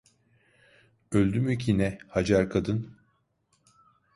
[1.11, 2.97] Öldü mü ki ne, Hacer kadın?